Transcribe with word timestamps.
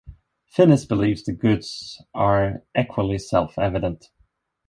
Finnis 0.47 0.83
believes 0.87 1.23
the 1.25 1.31
goods 1.31 2.01
are 2.15 2.63
equally 2.75 3.19
self-evident. 3.19 4.09